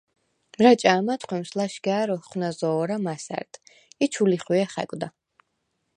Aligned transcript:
რაჭა̈ 0.63 1.01
მათხვმის 1.07 1.49
ლაშგა̈რ 1.57 2.09
ოხვნა̈ზო̄რა 2.15 2.97
მასა̈რდ 3.05 3.53
ი 4.03 4.05
ჩუ 4.13 4.23
ლიხვიე 4.31 4.65
ხა̈კვდა. 4.73 5.07